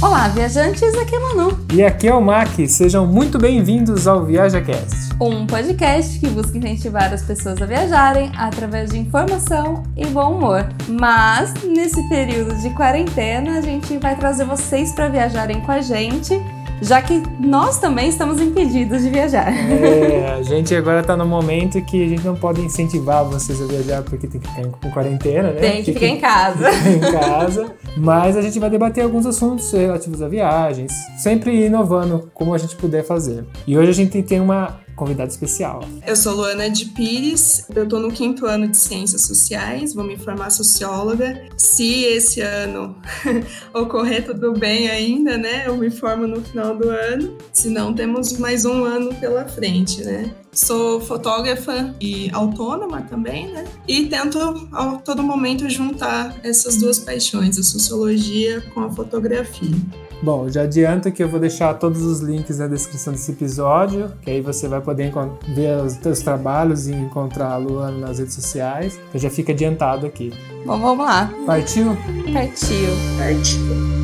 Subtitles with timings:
[0.00, 1.58] Olá, viajantes, aqui é Manu.
[1.74, 5.12] E aqui é o Mac, sejam muito bem-vindos ao ViajaCast.
[5.20, 10.68] Um podcast que busca incentivar as pessoas a viajarem através de informação e bom humor.
[10.86, 16.40] Mas, nesse período de quarentena, a gente vai trazer vocês para viajarem com a gente
[16.80, 19.48] já que nós também estamos impedidos de viajar.
[19.52, 23.66] É, a gente agora está no momento que a gente não pode incentivar vocês a
[23.66, 25.60] viajar porque tem que ficar em quarentena, né?
[25.60, 26.70] Tem que ficar em casa.
[26.88, 27.66] em casa.
[27.96, 32.76] Mas a gente vai debater alguns assuntos relativos a viagens, sempre inovando como a gente
[32.76, 33.44] puder fazer.
[33.66, 35.82] E hoje a gente tem uma convidada especial.
[36.06, 40.18] Eu sou Luana de Pires, eu estou no quinto ano de Ciências Sociais, vou me
[40.18, 41.46] formar socióloga.
[41.56, 42.96] Se esse ano
[43.72, 48.32] ocorrer tudo bem ainda, né, eu me formo no final do ano, se não, temos
[48.38, 50.34] mais um ano pela frente, né.
[50.52, 53.64] Sou fotógrafa e autônoma também, né?
[53.86, 54.38] E tento
[54.72, 59.76] a todo momento juntar essas duas paixões, a sociologia com a fotografia.
[60.20, 64.30] Bom, já adianto que eu vou deixar todos os links na descrição desse episódio, que
[64.30, 65.12] aí você vai poder
[65.54, 68.98] ver os seus trabalhos e encontrar a Luana nas redes sociais.
[69.08, 70.32] Então já fica adiantado aqui.
[70.66, 71.32] Bom, vamos lá.
[71.46, 71.96] Partiu?
[72.32, 72.88] Partiu.
[73.16, 73.98] Partiu.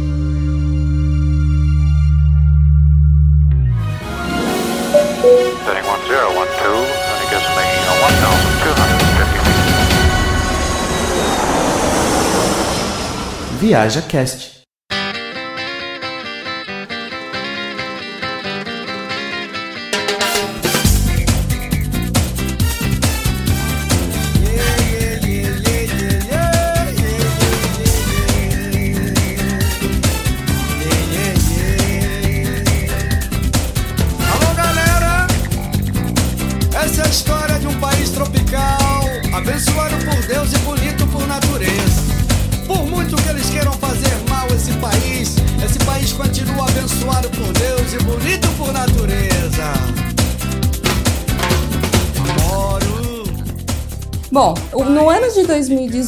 [13.61, 14.54] Viaja Cast.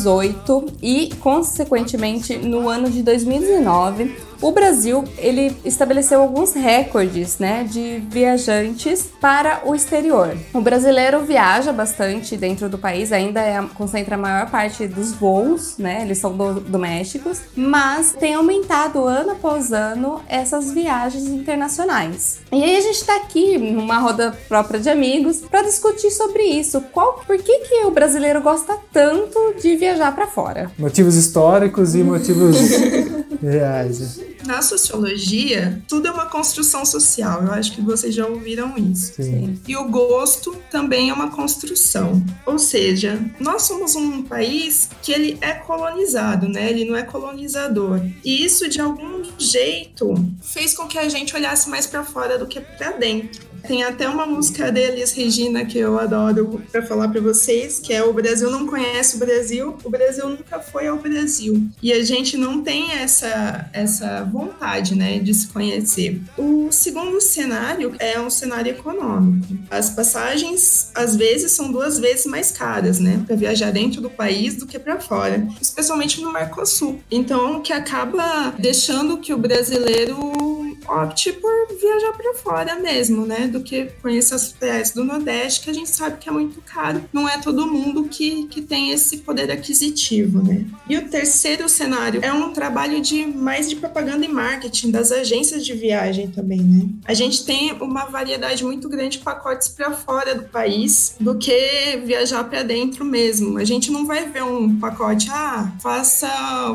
[0.07, 8.03] 2018 e, consequentemente, no ano de 2019, o Brasil, ele estabeleceu alguns recordes, né, de
[8.09, 10.37] viajantes para o exterior.
[10.53, 15.79] O brasileiro viaja bastante dentro do país, ainda é, concentra a maior parte dos voos,
[15.79, 22.39] né, eles são do, domésticos, mas tem aumentado ano após ano essas viagens internacionais.
[22.53, 26.81] E aí a gente está aqui numa roda própria de amigos para discutir sobre isso.
[26.93, 30.71] Qual, por que que o brasileiro gosta tanto de viajar para fora?
[30.79, 32.57] Motivos históricos e motivos
[33.43, 34.21] reais.
[34.47, 37.43] Na sociologia, tudo é uma construção social.
[37.43, 39.15] Eu acho que vocês já ouviram isso.
[39.15, 39.61] Sim.
[39.67, 42.25] E o gosto também é uma construção.
[42.47, 46.71] Ou seja, nós somos um país que ele é colonizado, né?
[46.71, 48.01] Ele não é colonizador.
[48.25, 52.47] E isso de algum jeito fez com que a gente olhasse mais para fora do
[52.47, 53.45] que para dentro.
[53.67, 58.03] Tem até uma música deles, Regina, que eu adoro para falar para vocês, que é
[58.03, 61.69] O Brasil não conhece o Brasil, o Brasil nunca foi ao Brasil.
[61.83, 66.21] E a gente não tem essa, essa vontade, né, de se conhecer.
[66.37, 69.57] O segundo cenário é um cenário econômico.
[69.71, 74.57] As passagens, às vezes, são duas vezes mais caras, né, para viajar dentro do país
[74.57, 77.01] do que para fora, especialmente no Mercosul.
[77.11, 83.47] Então, que acaba deixando que o brasileiro opte por viajar para fora mesmo, né?
[83.47, 87.05] Do que conhecer as praias do Nordeste, que a gente sabe que é muito caro.
[87.13, 90.65] Não é todo mundo que, que tem esse poder aquisitivo, né?
[90.89, 95.65] E o terceiro cenário é um trabalho de mais de propaganda e marketing das agências
[95.65, 96.87] de viagem também, né?
[97.05, 102.01] A gente tem uma variedade muito grande de pacotes para fora do país do que
[102.05, 103.59] viajar para dentro mesmo.
[103.59, 106.29] A gente não vai ver um pacote, ah, faça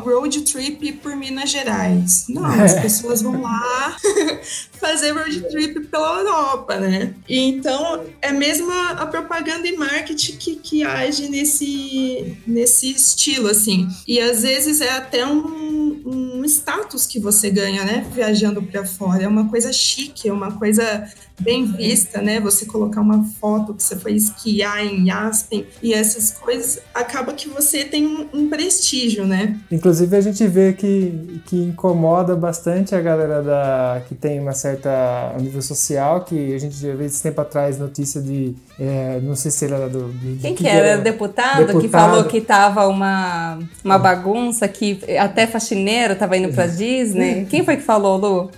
[0.04, 2.26] road trip por Minas Gerais.
[2.28, 3.96] Não, as pessoas vão lá
[4.80, 7.14] fazer road trip pela Europa, né?
[7.28, 13.88] Então, é mesmo a, a propaganda e marketing que, que age nesse, nesse estilo, assim.
[14.06, 18.06] E às vezes é até um, um status que você ganha, né?
[18.12, 19.24] Viajando para fora.
[19.24, 21.08] É uma coisa chique, é uma coisa
[21.42, 22.40] bem vista, né?
[22.40, 27.48] Você colocar uma foto que você foi esquiar em Aspen e essas coisas, acaba que
[27.48, 29.58] você tem um, um prestígio, né?
[29.70, 35.34] Inclusive a gente vê que, que incomoda bastante a galera da, que tem uma certa
[35.38, 39.36] um nível social, que a gente já viu esse tempo atrás notícia de, é, não
[39.36, 40.08] sei se era do...
[40.08, 40.86] do Quem que, que era?
[40.86, 41.00] era?
[41.00, 46.66] Deputado, deputado, que falou que tava uma, uma bagunça, que até faxineiro tava indo pra
[46.82, 47.46] Disney.
[47.48, 48.50] Quem foi que falou, Lu?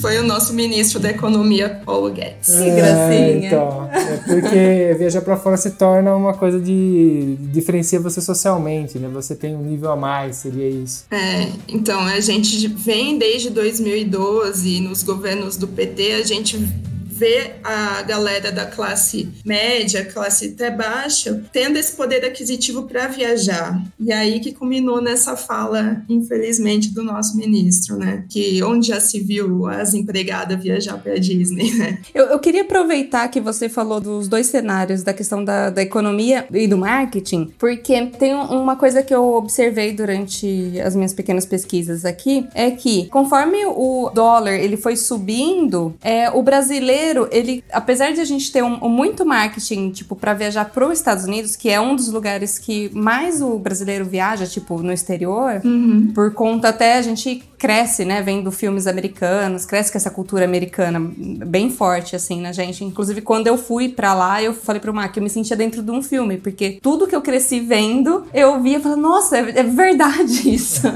[0.00, 2.46] Foi o nosso ministro da Economia, Paulo Guedes.
[2.46, 3.46] Que é, gracinha.
[3.46, 9.08] Então, é porque viajar para fora se torna uma coisa de diferencia você socialmente, né?
[9.12, 11.04] Você tem um nível a mais, seria isso.
[11.10, 16.58] É, então a gente vem desde 2012 nos governos do PT, a gente
[17.12, 23.82] vê a galera da classe média, classe até baixa, tendo esse poder aquisitivo para viajar.
[24.00, 28.24] E aí que culminou nessa fala, infelizmente, do nosso ministro, né?
[28.30, 31.98] Que onde já se viu as empregadas viajar para Disney, né?
[32.14, 36.46] Eu, eu, queria aproveitar que você falou dos dois cenários, da questão da, da economia
[36.50, 42.04] e do marketing, porque tem uma coisa que eu observei durante as minhas pequenas pesquisas
[42.04, 48.12] aqui, é que conforme o dólar ele foi subindo, é, o brasileiro brasileiro, ele, apesar
[48.12, 51.56] de a gente ter um, um muito marketing, tipo, para viajar para os Estados Unidos,
[51.56, 56.12] que é um dos lugares que mais o brasileiro viaja, tipo, no exterior, uhum.
[56.14, 60.98] por conta até a gente cresce, né, vendo filmes americanos, cresce com essa cultura americana
[60.98, 62.82] bem forte, assim, na gente.
[62.84, 65.88] Inclusive, quando eu fui para lá, eu falei pro Mark, eu me sentia dentro de
[65.92, 69.62] um filme, porque tudo que eu cresci vendo, eu via e falava, nossa, é, é
[69.62, 70.88] verdade isso.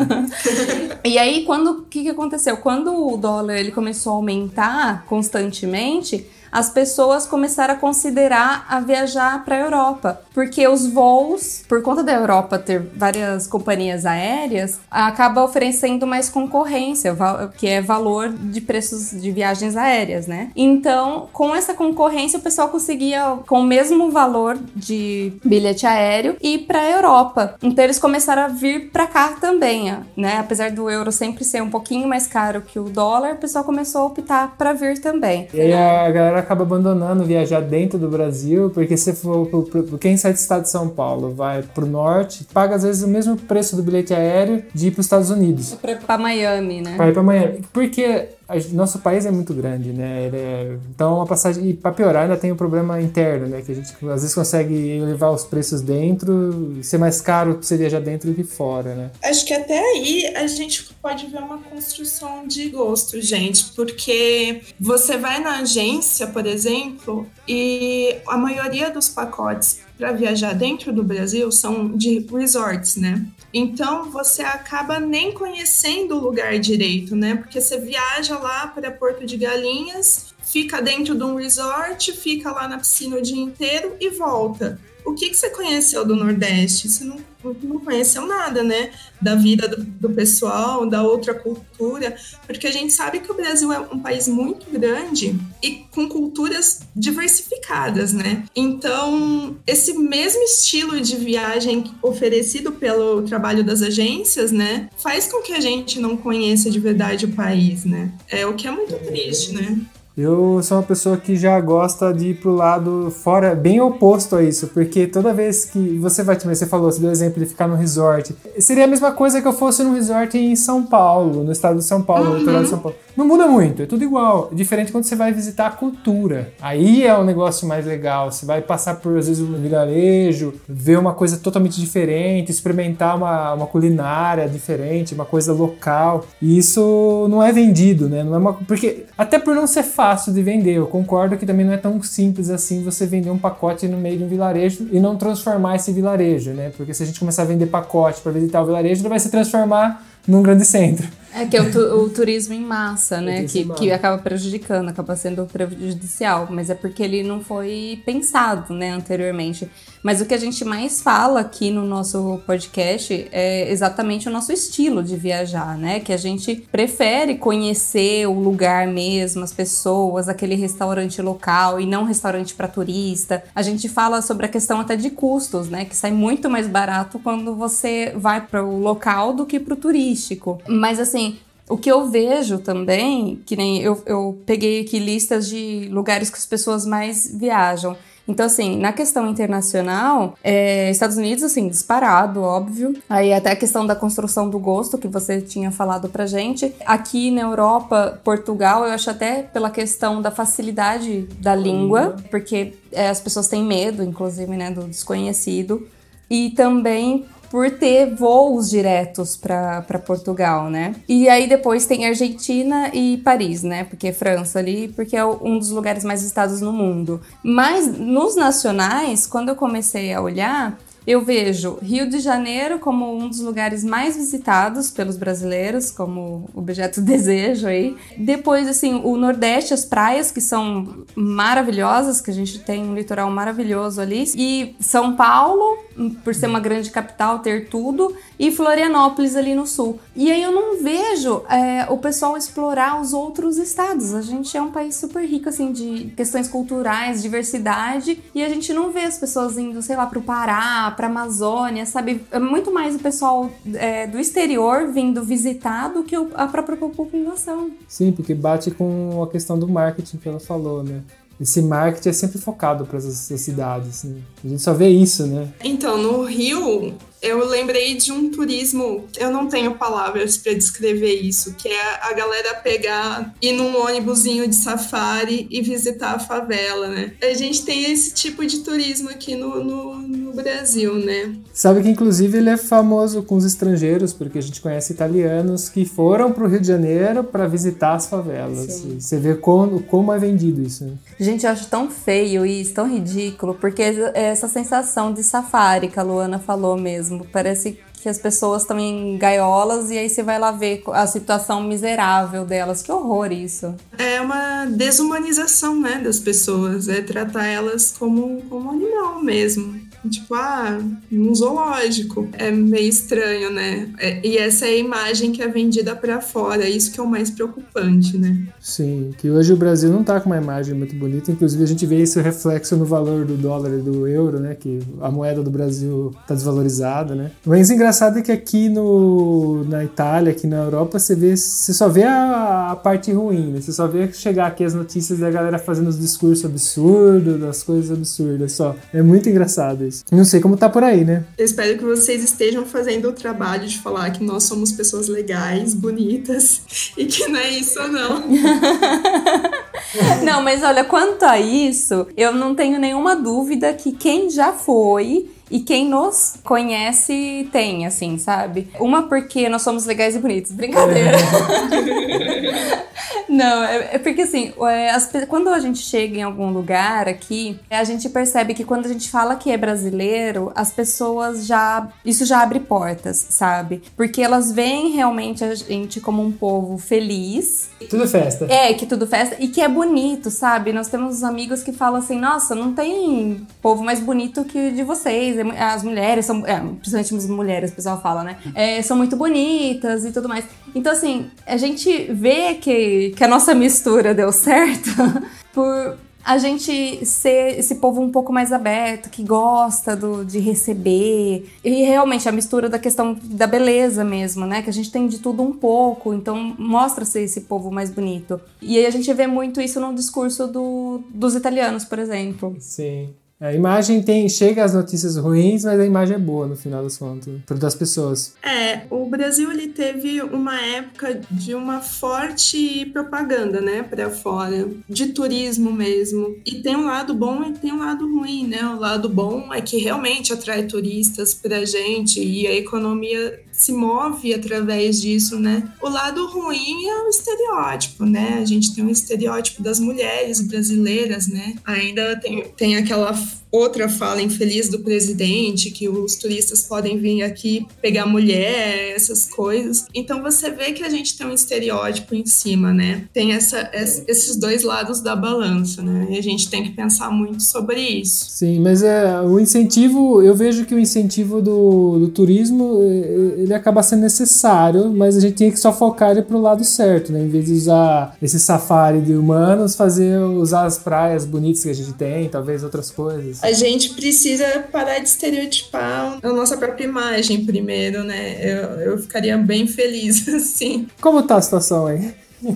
[1.05, 2.57] e aí, quando, o que, que aconteceu?
[2.57, 9.45] Quando o dólar ele começou a aumentar constantemente, as pessoas começaram a considerar a viajar
[9.45, 15.45] para a Europa, porque os voos, por conta da Europa ter várias companhias aéreas, acaba
[15.45, 17.15] oferecendo mais concorrência,
[17.59, 20.51] que é valor de preços de viagens aéreas, né?
[20.57, 26.61] Então, com essa concorrência, o pessoal conseguia, com o mesmo valor de bilhete aéreo, ir
[26.61, 27.57] para a Europa.
[27.63, 30.39] Então, eles começaram a vir para cá também, né?
[30.39, 34.01] Apesar do euro sempre ser um pouquinho mais caro que o dólar, o pessoal começou
[34.01, 35.49] a optar para vir também.
[35.53, 39.99] E aí a galera acaba abandonando viajar dentro do Brasil, porque se for pro, pro,
[39.99, 43.37] quem sai do estado de São Paulo vai pro norte, paga às vezes o mesmo
[43.37, 45.77] preço do bilhete aéreo de ir para os Estados Unidos.
[46.07, 46.95] Pra Miami, né?
[46.97, 47.65] Pra ir pra Miami.
[47.73, 48.29] Porque
[48.73, 50.31] nosso país é muito grande, né?
[50.33, 51.69] É, então, uma passagem.
[51.69, 53.61] E para piorar, ainda tem o um problema interno, né?
[53.61, 58.01] Que a gente às vezes consegue elevar os preços dentro, ser mais caro você viajar
[58.01, 59.11] dentro do que fora, né?
[59.23, 65.17] Acho que até aí a gente pode ver uma construção de gosto, gente, porque você
[65.17, 71.51] vai na agência, por exemplo, e a maioria dos pacotes para viajar dentro do Brasil
[71.51, 73.25] são de resorts, né?
[73.53, 77.37] Então você acaba nem conhecendo o lugar direito, né?
[77.37, 82.67] Porque você viaja lá para Porto de Galinhas, fica dentro de um resort, fica lá
[82.67, 86.89] na piscina o dia inteiro e volta o que, que você conheceu do Nordeste?
[86.89, 87.17] Você não,
[87.63, 88.91] não conheceu nada, né?
[89.23, 93.73] Da vida do, do, pessoal, da outra cultura, porque a gente sabe que o Brasil
[93.73, 98.45] é um país muito grande e com culturas diversificadas, né?
[98.55, 105.53] Então, esse mesmo estilo de viagem oferecido pelo trabalho das agências, né, faz com que
[105.53, 108.13] a gente não conheça de verdade o país, né?
[108.29, 109.79] É o que é muito triste, né?
[110.17, 114.43] Eu sou uma pessoa que já gosta de ir pro lado fora, bem oposto a
[114.43, 117.77] isso, porque toda vez que você vai, você falou, você deu exemplo de ficar no
[117.77, 121.77] resort, seria a mesma coisa que eu fosse num resort em São Paulo, no estado
[121.77, 122.97] de São Paulo, no litoral de São Paulo.
[123.17, 124.51] Não muda muito, é tudo igual.
[124.53, 126.53] Diferente quando você vai visitar a cultura.
[126.61, 128.31] Aí é o um negócio mais legal.
[128.31, 133.55] Você vai passar por, às vezes, um vilarejo, ver uma coisa totalmente diferente, experimentar uma,
[133.55, 136.27] uma culinária diferente, uma coisa local.
[136.43, 138.23] E isso não é vendido, né?
[138.23, 141.65] Não é uma, porque, até por não ser fácil de vender, eu concordo que também
[141.65, 145.01] não é tão simples assim você vender um pacote no meio de um vilarejo e
[145.01, 146.71] não transformar esse vilarejo, né?
[146.77, 149.31] Porque se a gente começar a vender pacote para visitar o vilarejo, ele vai se
[149.31, 151.07] transformar num grande centro.
[151.37, 153.45] É que é o, tu, o turismo em massa, né?
[153.45, 156.49] Que, que acaba prejudicando, acaba sendo prejudicial.
[156.51, 159.71] Mas é porque ele não foi pensado, né, anteriormente.
[160.07, 164.53] Mas o que a gente mais fala aqui no nosso podcast é exatamente o nosso
[164.53, 165.99] estilo de viajar, né?
[165.99, 172.05] Que a gente prefere conhecer o lugar mesmo, as pessoas, aquele restaurante local e não
[172.05, 173.43] restaurante para turista.
[173.53, 175.85] A gente fala sobre a questão até de custos, né?
[175.85, 179.77] Que sai muito mais barato quando você vai para o local do que para o
[179.77, 180.63] turístico.
[180.69, 181.37] Mas assim,
[181.69, 186.39] o que eu vejo também, que nem eu, eu peguei aqui listas de lugares que
[186.39, 187.97] as pessoas mais viajam.
[188.29, 192.95] Então, assim, na questão internacional, é, Estados Unidos, assim, disparado, óbvio.
[193.09, 196.75] Aí até a questão da construção do gosto, que você tinha falado pra gente.
[196.85, 203.09] Aqui na Europa, Portugal, eu acho até pela questão da facilidade da língua, porque é,
[203.09, 205.87] as pessoas têm medo, inclusive, né, do desconhecido.
[206.29, 207.25] E também
[207.57, 210.95] por ter voos diretos para Portugal, né?
[211.09, 213.85] E aí depois tem Argentina e Paris, né?
[213.85, 217.19] Porque é França ali, porque é um dos lugares mais visitados no mundo.
[217.43, 223.27] Mas nos nacionais, quando eu comecei a olhar, eu vejo Rio de Janeiro como um
[223.27, 227.97] dos lugares mais visitados pelos brasileiros, como objeto de desejo aí.
[228.19, 233.31] Depois, assim, o Nordeste, as praias que são maravilhosas, que a gente tem um litoral
[233.31, 234.25] maravilhoso ali.
[234.37, 235.86] E São Paulo,
[236.23, 239.99] por ser uma grande capital, ter tudo, e Florianópolis ali no sul.
[240.15, 244.15] E aí eu não vejo é, o pessoal explorar os outros estados.
[244.15, 248.73] A gente é um país super rico, assim, de questões culturais, diversidade, e a gente
[248.73, 252.25] não vê as pessoas indo, sei lá, pro Pará, pra Amazônia, sabe?
[252.31, 257.71] É muito mais o pessoal é, do exterior vindo visitar do que a própria população.
[257.89, 261.03] Sim, porque bate com a questão do marketing que ela falou, né?
[261.41, 264.05] Esse marketing é sempre focado para essas cidades.
[264.05, 264.21] Né?
[264.45, 265.49] A gente só vê isso, né?
[265.63, 271.55] Então, no Rio, eu lembrei de um turismo, eu não tenho palavras para descrever isso,
[271.55, 277.13] que é a galera pegar, ir num ônibusinho de safari e visitar a favela, né?
[277.23, 281.35] A gente tem esse tipo de turismo aqui no, no, no Brasil, né?
[281.53, 285.85] Sabe que inclusive ele é famoso com os estrangeiros, porque a gente conhece italianos que
[285.85, 288.73] foram para o Rio de Janeiro para visitar as favelas.
[288.73, 289.01] Sim.
[289.01, 290.85] Você vê como, como é vendido isso.
[290.85, 290.93] Né?
[291.19, 293.83] Gente, eu acho tão feio isso, tão ridículo, porque
[294.15, 297.27] essa sensação de safari que a Luana falou mesmo mesmo.
[297.33, 301.63] Parece que as pessoas estão em gaiolas e aí você vai lá ver a situação
[301.63, 302.83] miserável delas.
[302.83, 303.75] Que horror isso.
[303.99, 306.89] É uma desumanização, né, das pessoas.
[306.89, 310.79] É tratar elas como, como animal mesmo tipo, ah,
[311.11, 312.29] num zoológico.
[312.33, 313.89] É meio estranho, né?
[313.99, 317.03] É, e essa é a imagem que é vendida para fora, é isso que é
[317.03, 318.47] o mais preocupante, né?
[318.61, 321.87] Sim, que hoje o Brasil não tá com uma imagem muito bonita, inclusive a gente
[321.87, 324.55] vê esse reflexo no valor do dólar e do euro, né?
[324.55, 327.31] Que a moeda do Brasil tá desvalorizada, né?
[327.45, 331.89] Mas engraçado é que aqui no, na Itália, aqui na Europa, você vê, você só
[331.89, 333.61] vê a, a parte ruim, né?
[333.61, 337.91] Você só vê chegar aqui as notícias da galera fazendo os discursos absurdos, das coisas
[337.91, 338.75] absurdas só.
[338.93, 339.96] É muito engraçado isso.
[340.11, 341.25] Não sei como tá por aí, né?
[341.37, 345.75] Eu espero que vocês estejam fazendo o trabalho de falar que nós somos pessoas legais,
[345.75, 346.61] bonitas
[346.97, 348.25] e que não é isso não.
[350.25, 355.29] não, mas olha, quanto a isso, eu não tenho nenhuma dúvida que quem já foi
[355.51, 358.69] e quem nos conhece tem, assim, sabe?
[358.81, 360.53] Uma porque nós somos legais e bonitos.
[360.53, 361.17] Brincadeira.
[363.29, 367.59] Não, é, é, porque assim, é, as, quando a gente chega em algum lugar aqui,
[367.71, 371.89] a gente percebe que quando a gente fala que é brasileiro, as pessoas já.
[372.05, 373.83] Isso já abre portas, sabe?
[373.97, 377.71] Porque elas veem realmente a gente como um povo feliz.
[377.91, 378.47] Tudo festa.
[378.49, 380.73] É, que tudo festa e que é bonito, sabe?
[380.73, 385.36] Nós temos amigos que falam assim: nossa, não tem povo mais bonito que de vocês.
[385.41, 386.47] É as mulheres são.
[386.47, 388.39] É, principalmente as mulheres, o pessoal fala, né?
[388.55, 390.45] É, são muito bonitas e tudo mais.
[390.75, 394.91] Então, assim, a gente vê que, que a nossa mistura deu certo
[395.53, 401.49] por a gente ser esse povo um pouco mais aberto, que gosta do, de receber.
[401.63, 404.61] E realmente a mistura da questão da beleza mesmo, né?
[404.61, 408.41] Que a gente tem de tudo um pouco, então mostra ser esse povo mais bonito.
[408.61, 412.57] E aí a gente vê muito isso no discurso do, dos italianos, por exemplo.
[412.59, 413.15] Sim.
[413.39, 416.97] A imagem tem chega às notícias ruins, mas a imagem é boa no final das
[416.97, 418.35] contas, para das pessoas.
[418.43, 425.09] É, o Brasil ele teve uma época de uma forte propaganda, né, para fora, de
[425.09, 426.37] turismo mesmo.
[426.47, 428.65] E tem um lado bom e tem um lado ruim, né?
[428.65, 434.35] O lado bom é que realmente atrai turistas pra gente e a economia se move
[434.35, 435.69] através disso, né?
[435.83, 438.39] O lado ruim é o estereótipo, né?
[438.41, 441.55] A gente tem um estereótipo das mulheres brasileiras, né?
[441.65, 443.15] Ainda tem, tem aquela
[443.57, 449.87] outra fala infeliz do presidente, que os turistas podem vir aqui pegar mulher, essas coisas.
[449.95, 453.05] Então você vê que a gente tem um estereótipo em cima, né?
[453.13, 456.09] Tem essa, esses dois lados da balança, né?
[456.11, 458.27] E a gente tem que pensar muito sobre isso.
[458.31, 463.83] Sim, mas é, o incentivo, eu vejo que o incentivo do, do turismo, ele acaba
[463.83, 467.23] sendo necessário, mas a gente tem que só focar ele pro lado certo, né?
[467.23, 471.75] Em vez de usar esse safari de humanos, fazer, usar as praias bonitas que a
[471.75, 477.45] gente tem, talvez outras coisas a gente precisa parar de estereotipar a nossa própria imagem
[477.45, 478.39] primeiro, né?
[478.41, 480.89] Eu, eu ficaria bem feliz, assim.
[481.01, 482.13] Como tá a situação aí?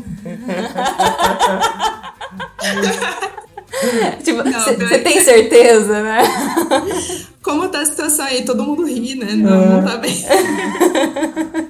[4.24, 6.22] tipo, você tem certeza, né?
[7.40, 8.44] Como tá a situação aí?
[8.44, 9.32] Todo mundo ri, né?
[9.32, 9.66] Não, é.
[9.68, 10.24] não tá bem.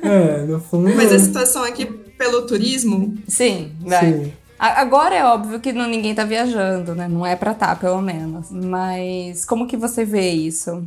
[0.03, 0.93] É, no fundo.
[0.97, 3.17] Mas a situação aqui pelo turismo.
[3.29, 4.13] Sim, vai.
[4.13, 4.33] Sim.
[4.61, 7.09] Agora é óbvio que não, ninguém tá viajando, né?
[7.09, 8.51] Não é pra tá, pelo menos.
[8.51, 10.85] Mas como que você vê isso?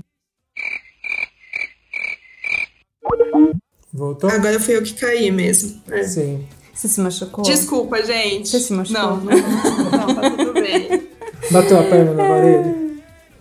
[3.91, 4.29] Voltou?
[4.29, 5.81] Agora fui eu que caí mesmo.
[5.89, 6.03] É.
[6.03, 6.47] Sim.
[6.71, 7.43] Você se machucou?
[7.43, 8.47] Desculpa, gente.
[8.47, 9.01] Você se machucou?
[9.01, 11.09] Não, não, não, tá tudo bem.
[11.49, 12.83] Bateu a perna na parede?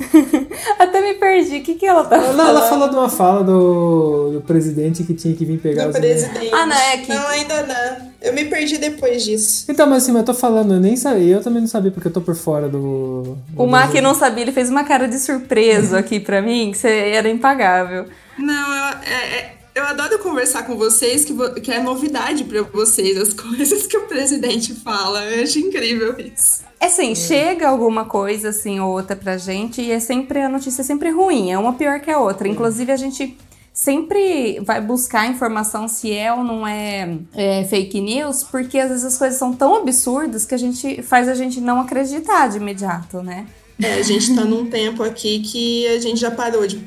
[0.82, 1.58] Até me perdi.
[1.58, 2.48] O que, que ela tá Não, falando?
[2.48, 5.98] ela falou de uma fala do, do presidente que tinha que vir pegar Do os
[5.98, 6.50] presidente.
[6.52, 8.12] Ah, não, é que- Não, ainda não.
[8.20, 9.64] Eu me perdi depois disso.
[9.68, 12.08] Então, mas assim, mas eu tô falando, eu nem sabia, eu também não sabia porque
[12.08, 13.36] eu tô por fora do.
[13.56, 16.78] O do- Mac não sabia, ele fez uma cara de surpreso aqui pra mim, que
[16.78, 18.06] você era impagável.
[18.38, 22.62] Não, eu, é- é- eu adoro conversar com vocês, que, vo- que é novidade pra
[22.62, 25.24] vocês, as coisas que o presidente fala.
[25.24, 26.62] Eu acho incrível isso.
[26.80, 30.82] É assim, chega alguma coisa assim ou outra pra gente e é sempre a notícia
[30.82, 32.48] é sempre ruim, é uma pior que a outra.
[32.48, 33.36] Inclusive a gente
[33.72, 39.04] sempre vai buscar informação se é ou não é, é, fake news, porque às vezes
[39.04, 43.22] as coisas são tão absurdas que a gente faz a gente não acreditar de imediato,
[43.22, 43.46] né?
[43.80, 46.78] É, a gente tá num tempo aqui que a gente já parou de,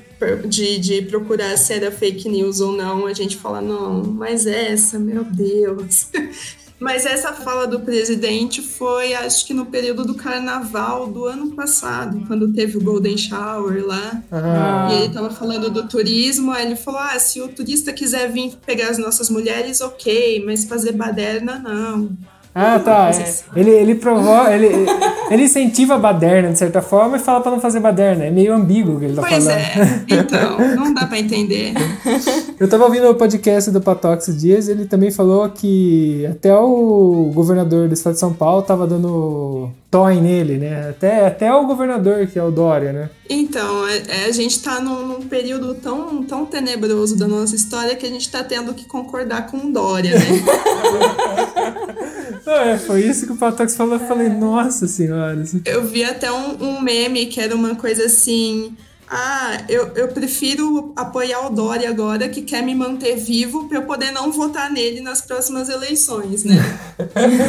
[0.48, 3.06] de, de procurar se era fake news ou não.
[3.06, 6.08] A gente fala, não, mas essa, meu Deus.
[6.78, 12.22] Mas essa fala do presidente foi, acho que no período do carnaval do ano passado,
[12.28, 14.22] quando teve o Golden Shower lá.
[14.30, 18.30] Ah, E ele tava falando do turismo, aí ele falou: ah, se o turista quiser
[18.30, 22.10] vir pegar as nossas mulheres, ok, mas fazer baderna, não.
[22.56, 23.04] Ah, tá.
[23.06, 23.20] Mas
[23.54, 23.60] é.
[23.60, 24.52] Ele, ele provoca.
[24.56, 24.86] Ele,
[25.30, 28.26] ele incentiva a baderna, de certa forma, e fala pra não fazer baderna.
[28.26, 29.60] É meio ambíguo o que ele tá Pois falando.
[29.60, 31.74] é, então, não dá pra entender.
[32.60, 37.88] Eu tava ouvindo o podcast do Patox Dias, ele também falou que até o governador
[37.90, 40.90] do estado de São Paulo tava dando toy nele, né?
[40.90, 43.10] Até, até o governador, que é o Dória, né?
[43.30, 47.96] Então, é- é, a gente tá num, num período tão, tão tenebroso da nossa história
[47.96, 50.26] que a gente tá tendo que concordar com o Dória, né?
[52.46, 53.94] Não, é, foi isso que o Patox falou.
[53.96, 55.44] Eu falei, nossa senhora.
[55.66, 58.76] Eu vi até um, um meme que era uma coisa assim.
[59.08, 63.84] Ah, eu, eu prefiro apoiar o Dória agora, que quer me manter vivo, pra eu
[63.84, 66.56] poder não votar nele nas próximas eleições, né?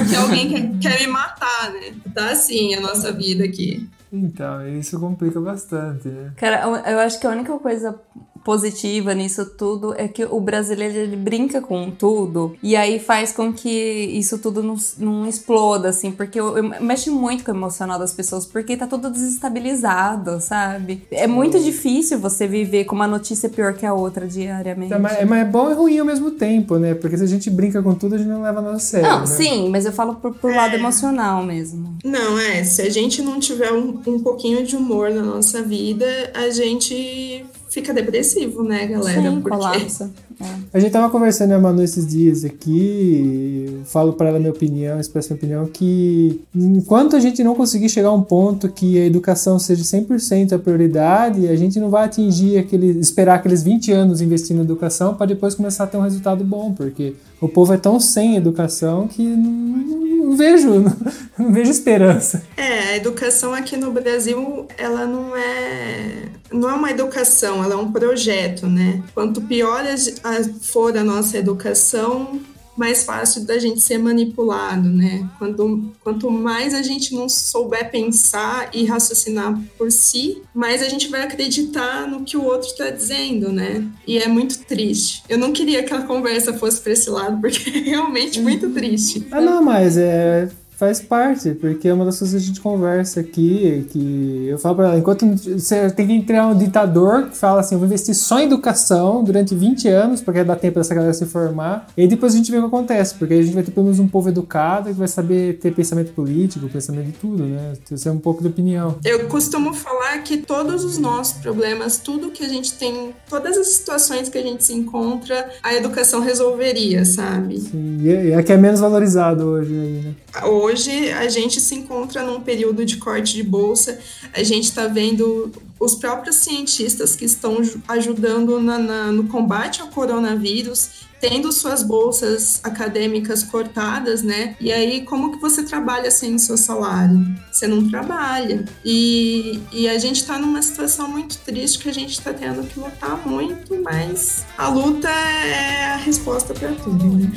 [0.06, 1.94] que alguém quer, quer me matar, né?
[2.14, 3.88] Tá assim a nossa vida aqui.
[4.12, 6.30] Então, isso complica bastante, né?
[6.36, 7.98] Cara, eu- eu acho que a única coisa
[8.46, 13.52] positiva nisso tudo é que o brasileiro ele brinca com tudo e aí faz com
[13.52, 17.98] que isso tudo não, não exploda, assim, porque eu, eu- mexe muito com o emocional
[17.98, 21.02] das pessoas, porque tá tudo desestabilizado, sabe?
[21.10, 24.90] É muito difícil você viver com uma notícia pior que a outra diariamente.
[24.90, 26.94] Tá, mas, é- mas é bom e ruim ao mesmo tempo, né?
[26.94, 29.08] Porque se a gente brinca com tudo, a gente não leva nada a sério.
[29.08, 29.26] Não, né?
[29.26, 31.96] sim, mas eu falo por, por lado emocional mesmo.
[32.04, 36.06] Não, é, se a gente não tiver um, um pouquinho de humor na nossa vida,
[36.32, 37.44] a gente
[37.76, 39.20] fica depressivo, né, galera?
[39.20, 40.10] sim, Porque colapsa.
[40.40, 40.44] É.
[40.72, 44.98] A gente tava conversando com a Manu esses dias aqui, falo pra ela minha opinião,
[44.98, 49.04] expresso minha opinião, que enquanto a gente não conseguir chegar a um ponto que a
[49.04, 54.20] educação seja 100% a prioridade, a gente não vai atingir aquele, esperar aqueles 20 anos
[54.20, 57.76] investindo em educação para depois começar a ter um resultado bom, porque o povo é
[57.76, 60.96] tão sem educação que não, não vejo, não,
[61.38, 62.42] não vejo esperança.
[62.56, 67.76] É, a educação aqui no Brasil, ela não é não é uma educação, ela é
[67.76, 69.02] um projeto, né?
[69.12, 72.38] Quanto pior a- a- for a nossa educação,
[72.76, 75.28] mais fácil da gente ser manipulado, né?
[75.38, 81.08] Quanto, quanto mais a gente não souber pensar e raciocinar por si, mais a gente
[81.08, 83.86] vai acreditar no que o outro está dizendo, né?
[84.06, 85.22] E é muito triste.
[85.28, 89.26] Eu não queria que a conversa fosse para esse lado, porque é realmente muito triste.
[89.30, 90.48] Ah, não, mas é.
[90.76, 94.76] Faz parte, porque é uma das coisas que a gente conversa aqui, que eu falo
[94.76, 98.14] pra ela, enquanto você tem que entrar um ditador que fala assim, eu vou investir
[98.14, 102.06] só em educação durante 20 anos, porque dá tempo dessa galera se formar, e aí
[102.06, 103.98] depois a gente vê o que acontece, porque aí a gente vai ter pelo menos
[103.98, 107.72] um povo educado que vai saber ter pensamento político, pensamento de tudo, né?
[107.88, 108.98] Ter um pouco de opinião.
[109.02, 113.68] Eu costumo falar que todos os nossos problemas, tudo que a gente tem, todas as
[113.68, 117.60] situações que a gente se encontra, a educação resolveria, sabe?
[117.60, 120.14] Sim, e é, é que é menos valorizado hoje aí, né?
[120.44, 123.98] Hoje a gente se encontra num período de corte de bolsa,
[124.32, 129.82] a gente está vendo os próprios cientistas que estão ju- ajudando na- na- no combate
[129.82, 134.54] ao coronavírus, tendo suas bolsas acadêmicas cortadas, né?
[134.60, 137.18] E aí, como que você trabalha sem o seu salário?
[137.50, 138.64] Você não trabalha.
[138.84, 142.78] E, e a gente está numa situação muito triste que a gente está tendo que
[142.78, 147.32] lutar muito, mas a luta é a resposta para tudo, né?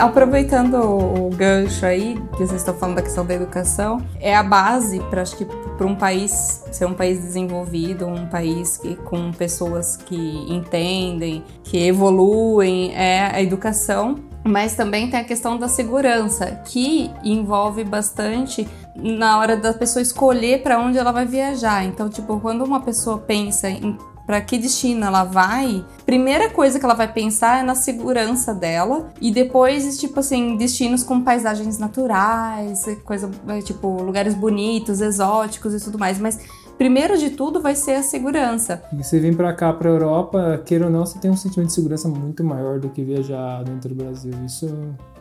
[0.00, 4.98] Aproveitando o gancho aí, que vocês estão falando da questão da educação, é a base
[5.10, 9.96] para acho que para um país ser um país desenvolvido, um país que, com pessoas
[9.96, 14.16] que entendem, que evoluem, é a educação.
[14.42, 20.62] Mas também tem a questão da segurança, que envolve bastante na hora da pessoa escolher
[20.62, 21.84] para onde ela vai viajar.
[21.84, 23.96] Então, tipo, quando uma pessoa pensa em
[24.30, 29.12] para que destino ela vai, primeira coisa que ela vai pensar é na segurança dela
[29.20, 33.28] e depois, tipo assim, destinos com paisagens naturais, coisa,
[33.64, 36.38] tipo, lugares bonitos, exóticos e tudo mais, mas
[36.78, 38.80] primeiro de tudo vai ser a segurança.
[38.92, 41.74] E você vem para cá, para Europa, queira ou não, você tem um sentimento de
[41.74, 44.32] segurança muito maior do que viajar dentro do Brasil.
[44.46, 44.68] Isso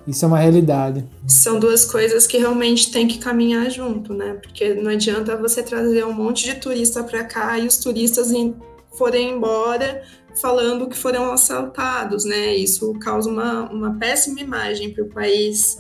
[0.10, 1.06] isso é uma realidade.
[1.28, 4.40] São duas coisas que realmente tem que caminhar junto, né?
[4.42, 8.32] Porque não adianta você trazer um monte de turista para cá e os turistas
[9.00, 10.04] forem embora
[10.42, 12.54] falando que foram assaltados, né?
[12.54, 15.78] Isso causa uma, uma péssima imagem para o país.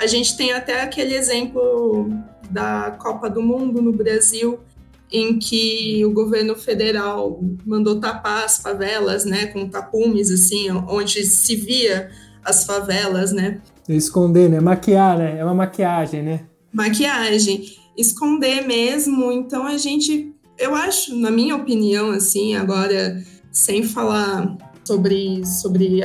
[0.00, 2.08] A gente tem até aquele exemplo
[2.50, 4.58] da Copa do Mundo no Brasil,
[5.12, 11.54] em que o governo federal mandou tapar as favelas, né, com tapumes, assim, onde se
[11.54, 12.10] via
[12.44, 13.60] as favelas, né?
[13.88, 14.60] Esconder, né?
[14.60, 15.38] Maquiar, né?
[15.38, 16.40] É uma maquiagem, né?
[16.72, 17.64] Maquiagem.
[17.96, 19.30] Esconder mesmo.
[19.30, 20.33] Então a gente
[20.64, 23.22] eu acho, na minha opinião, assim, agora,
[23.52, 26.02] sem falar sobre, sobre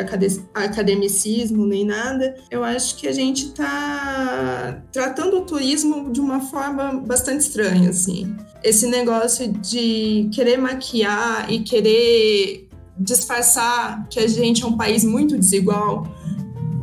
[0.54, 6.94] academicismo nem nada, eu acho que a gente está tratando o turismo de uma forma
[6.94, 8.36] bastante estranha, assim.
[8.62, 12.68] Esse negócio de querer maquiar e querer
[12.98, 16.06] disfarçar que a gente é um país muito desigual,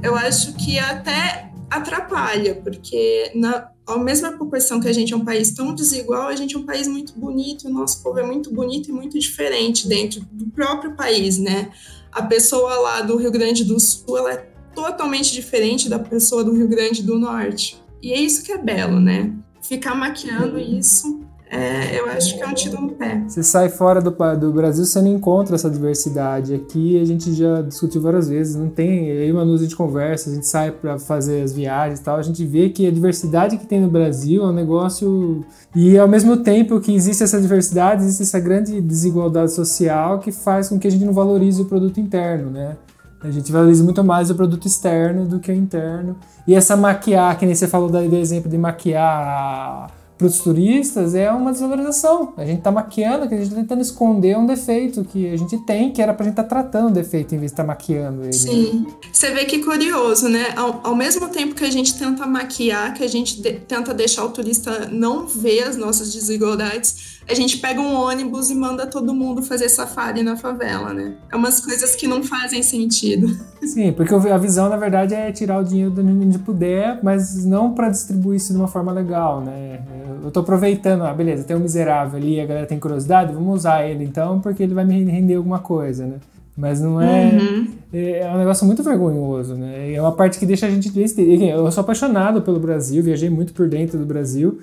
[0.02, 5.24] eu acho que até atrapalha, porque na, a mesma proporção que a gente é um
[5.24, 8.52] país tão desigual, a gente é um país muito bonito, o nosso povo é muito
[8.52, 11.70] bonito e muito diferente dentro do próprio país, né?
[12.10, 16.52] A pessoa lá do Rio Grande do Sul, ela é totalmente diferente da pessoa do
[16.52, 17.80] Rio Grande do Norte.
[18.02, 19.32] E é isso que é belo, né?
[19.62, 23.22] Ficar maquiando isso é, eu acho que é um tiro no pé.
[23.28, 26.52] Você sai fora do, do Brasil, você não encontra essa diversidade.
[26.52, 29.06] Aqui a gente já discutiu várias vezes, não tem.
[29.06, 32.16] Eu e Manu a gente conversa, a gente sai para fazer as viagens e tal,
[32.16, 35.44] a gente vê que a diversidade que tem no Brasil é um negócio.
[35.74, 40.68] E ao mesmo tempo que existe essa diversidade, existe essa grande desigualdade social que faz
[40.68, 42.76] com que a gente não valorize o produto interno, né?
[43.20, 46.16] A gente valoriza muito mais o produto externo do que o interno.
[46.46, 51.30] E essa maquiar, que nem você falou do exemplo de maquiar para os turistas é
[51.30, 52.32] uma desvalorização.
[52.36, 55.92] A gente está maquiando, a gente está tentando esconder um defeito que a gente tem,
[55.92, 57.66] que era para a gente estar tá tratando o defeito em vez de estar tá
[57.66, 58.32] maquiando ele.
[58.32, 58.86] Sim.
[59.12, 60.54] Você vê que curioso, né?
[60.56, 64.24] Ao, ao, mesmo tempo que a gente tenta maquiar, que a gente de, tenta deixar
[64.24, 69.12] o turista não ver as nossas desigualdades, a gente pega um ônibus e manda todo
[69.12, 71.14] mundo fazer safari na favela, né?
[71.30, 73.28] É umas coisas que não fazem sentido.
[73.62, 77.74] Sim, porque a visão, na verdade, é tirar o dinheiro do onde puder, mas não
[77.74, 79.80] para distribuir isso de uma forma legal, né?
[80.22, 83.84] Eu tô aproveitando, ah, beleza, tem um miserável ali, a galera tem curiosidade, vamos usar
[83.84, 86.16] ele então, porque ele vai me render alguma coisa, né?
[86.56, 87.32] Mas não é.
[87.32, 87.68] Uhum.
[87.92, 89.92] É, é um negócio muito vergonhoso, né?
[89.92, 91.20] É uma parte que deixa a gente triste.
[91.20, 94.58] Eu sou apaixonado pelo Brasil, viajei muito por dentro do Brasil.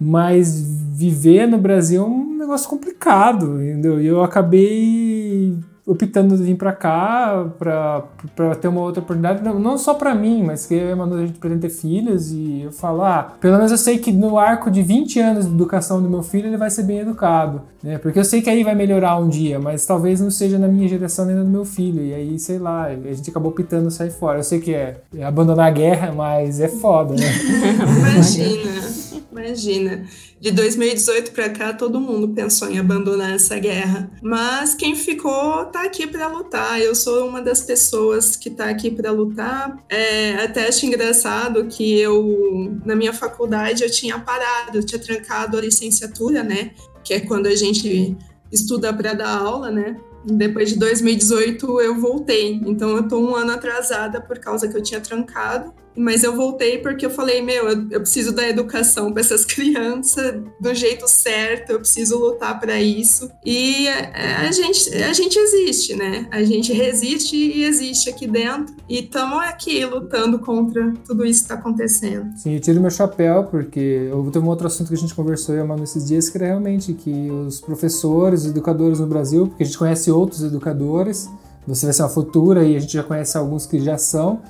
[0.00, 4.00] Mas viver no Brasil é um negócio complicado, entendeu?
[4.00, 9.78] E eu acabei optando de vir para cá para ter uma outra oportunidade, não, não
[9.78, 13.02] só para mim, mas que eu e a gente pretende ter filhos e eu falo,
[13.02, 16.24] ah, pelo menos eu sei que no arco de 20 anos de educação do meu
[16.24, 17.98] filho ele vai ser bem educado, né?
[17.98, 20.88] Porque eu sei que aí vai melhorar um dia, mas talvez não seja na minha
[20.88, 24.10] geração nem na do meu filho, e aí, sei lá, a gente acabou optando sair
[24.10, 24.40] fora.
[24.40, 27.26] Eu sei que é, é abandonar a guerra, mas é foda, né?
[28.12, 29.05] Imagina.
[29.36, 30.06] Imagina,
[30.40, 35.82] de 2018 para cá todo mundo pensou em abandonar essa guerra, mas quem ficou tá
[35.82, 36.80] aqui para lutar.
[36.80, 39.76] Eu sou uma das pessoas que tá aqui para lutar.
[39.90, 45.58] É, até acho engraçado que eu na minha faculdade eu tinha parado, eu tinha trancado
[45.58, 46.70] a licenciatura, né?
[47.04, 48.16] Que é quando a gente
[48.50, 50.00] estuda para dar aula, né?
[50.24, 54.82] Depois de 2018 eu voltei, então eu tô um ano atrasada por causa que eu
[54.82, 59.44] tinha trancado mas eu voltei porque eu falei, meu, eu, preciso dar educação para essas
[59.46, 63.30] crianças do jeito certo, eu preciso lutar para isso.
[63.44, 66.26] E a, a, gente, a gente existe, né?
[66.30, 68.74] A gente resiste e existe aqui dentro.
[68.88, 72.36] E estamos aqui lutando contra tudo isso que está acontecendo.
[72.36, 75.54] Sim, eu tiro meu chapéu, porque eu teve um outro assunto que a gente conversou
[75.54, 79.62] eu Manu esses dias, que era realmente que os professores, os educadores no Brasil, porque
[79.62, 81.28] a gente conhece outros educadores,
[81.66, 84.40] você vai ser uma futura e a gente já conhece alguns que já são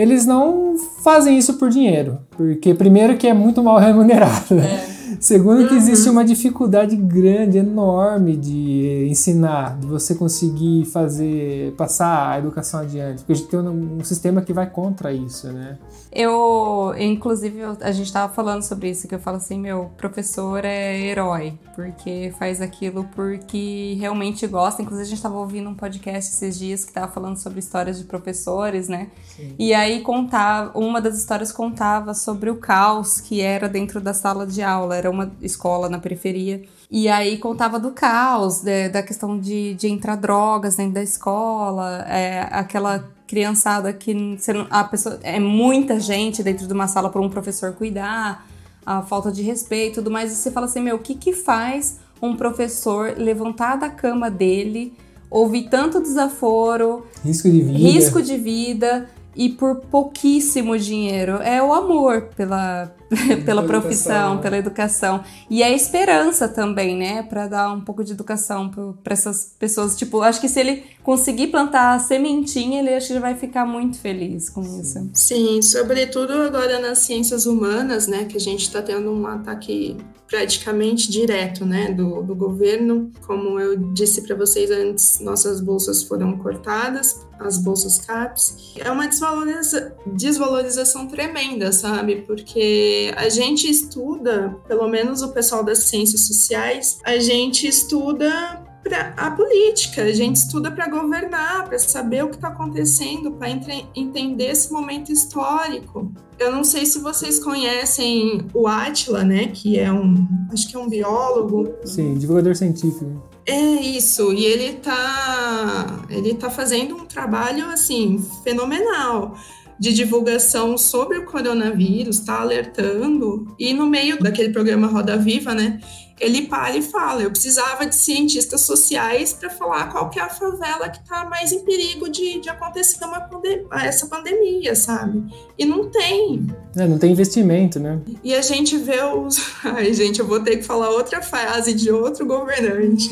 [0.00, 4.54] eles não fazem isso por dinheiro, porque primeiro que é muito mal remunerado.
[4.54, 4.64] Né?
[4.96, 4.99] É.
[5.18, 12.38] Segundo, que existe uma dificuldade grande, enorme de ensinar, de você conseguir fazer, passar a
[12.38, 13.18] educação adiante.
[13.18, 15.78] Porque a gente tem um, um sistema que vai contra isso, né?
[16.12, 20.98] Eu, inclusive, a gente estava falando sobre isso, que eu falo assim, meu professor é
[20.98, 24.82] herói, porque faz aquilo porque realmente gosta.
[24.82, 28.04] Inclusive, a gente estava ouvindo um podcast esses dias que estava falando sobre histórias de
[28.04, 29.08] professores, né?
[29.36, 29.54] Sim.
[29.56, 34.44] E aí contava, uma das histórias contava sobre o caos que era dentro da sala
[34.44, 36.62] de aula, era uma escola na periferia.
[36.90, 42.04] E aí contava do caos, de, da questão de, de entrar drogas dentro da escola,
[42.08, 47.20] é, aquela criançada que não, a pessoa é muita gente dentro de uma sala para
[47.20, 48.44] um professor cuidar,
[48.84, 50.32] a falta de respeito e tudo mais.
[50.32, 54.92] E você fala assim, meu, o que que faz um professor levantar da cama dele,
[55.30, 61.36] ouvir tanto desaforo, risco de vida, risco de vida e por pouquíssimo dinheiro.
[61.36, 62.92] É o amor pela,
[63.44, 65.22] pela profissão, pela educação.
[65.48, 67.22] E é a esperança também, né?
[67.22, 68.70] Para dar um pouco de educação
[69.02, 69.96] para essas pessoas.
[69.96, 73.98] Tipo, acho que se ele conseguir plantar a sementinha, ele acho que vai ficar muito
[73.98, 75.10] feliz com isso.
[75.12, 78.24] Sim, sobretudo agora nas ciências humanas, né?
[78.24, 79.96] Que a gente está tendo um ataque
[80.30, 83.10] praticamente direto, né, do, do governo.
[83.26, 88.74] Como eu disse para vocês antes, nossas bolsas foram cortadas, as bolsas CAPES.
[88.78, 92.22] É uma desvaloriza desvalorização tremenda, sabe?
[92.22, 99.12] Porque a gente estuda, pelo menos o pessoal das ciências sociais, a gente estuda para
[99.16, 103.48] a política, a gente estuda para governar, para saber o que está acontecendo, para
[103.94, 106.10] entender esse momento histórico.
[106.38, 110.78] Eu não sei se vocês conhecem o Atila, né, que é um, acho que é
[110.78, 111.74] um biólogo.
[111.84, 113.22] Sim, divulgador científico.
[113.46, 119.34] É isso, e ele tá, ele tá fazendo um trabalho assim fenomenal
[119.80, 125.80] de divulgação sobre o coronavírus, está alertando, e no meio daquele programa Roda Viva, né,
[126.20, 130.28] ele para e fala: eu precisava de cientistas sociais para falar qual que é a
[130.28, 135.24] favela que está mais em perigo de, de acontecer uma pandem essa pandemia, sabe?
[135.58, 136.46] E não tem.
[136.76, 137.98] É, não tem investimento, né?
[138.22, 139.40] E a gente vê os.
[139.64, 143.08] Ai, gente, eu vou ter que falar outra frase de outro governante.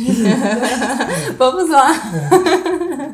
[1.38, 1.94] Vamos lá.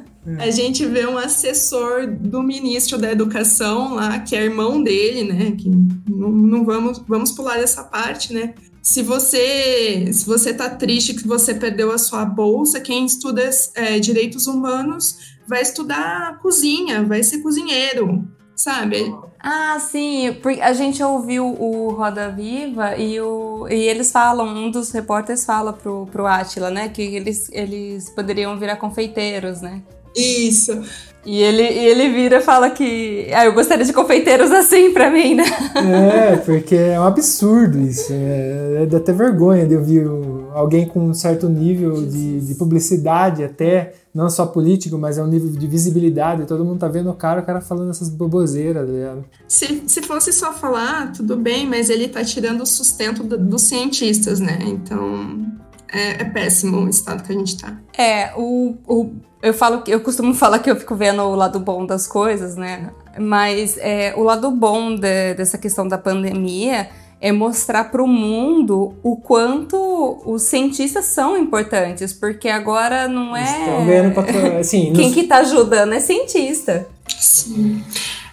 [0.39, 5.53] A gente vê um assessor do ministro da Educação lá, que é irmão dele, né?
[5.53, 5.69] Que
[6.09, 8.55] não, não vamos, vamos pular essa parte, né?
[8.83, 13.99] Se você se você tá triste que você perdeu a sua bolsa, quem estuda é,
[13.99, 19.15] direitos humanos vai estudar cozinha, vai ser cozinheiro, sabe?
[19.39, 24.91] Ah, sim, a gente ouviu o Roda Viva e, o, e eles falam, um dos
[24.91, 29.83] repórteres fala pro, pro Atila, né, que eles, eles poderiam virar confeiteiros, né?
[30.15, 30.83] Isso.
[31.27, 33.29] E ele, e ele vira e fala que.
[33.33, 35.45] Ah, eu gostaria de confeiteiros assim pra mim, né?
[35.75, 38.13] É, porque é um absurdo isso.
[38.13, 40.07] É, é dá até vergonha de ouvir
[40.53, 45.27] alguém com um certo nível de, de publicidade, até, não só político, mas é um
[45.27, 46.47] nível de visibilidade.
[46.47, 49.17] Todo mundo tá vendo o cara, o cara falando essas boboseiras, tá
[49.49, 53.63] Se, se fosse só falar, tudo bem, mas ele tá tirando o sustento do, dos
[53.63, 54.59] cientistas, né?
[54.61, 55.55] Então.
[55.91, 57.79] É, é péssimo o estado que a gente tá.
[57.97, 59.13] É, o, o
[59.45, 62.57] eu falo que eu costumo falar que eu fico vendo o lado bom das coisas,
[62.57, 62.91] né?
[63.19, 66.89] Mas é, o lado bom de, dessa questão da pandemia
[67.21, 73.45] é mostrar para o mundo o quanto os cientistas são importantes, porque agora não é.
[73.45, 74.25] Estão vendo pra...
[74.59, 75.15] assim, Quem nos...
[75.15, 76.87] que está ajudando é cientista.
[77.07, 77.83] Sim.